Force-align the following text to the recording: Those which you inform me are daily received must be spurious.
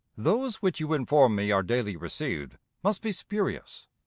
Those 0.17 0.63
which 0.63 0.79
you 0.79 0.93
inform 0.95 1.35
me 1.35 1.51
are 1.51 1.61
daily 1.61 1.95
received 1.95 2.57
must 2.83 3.03
be 3.03 3.11
spurious. 3.11 3.85